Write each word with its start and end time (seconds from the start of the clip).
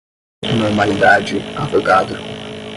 normalidade, 0.57 1.37
avogadro 1.55 2.17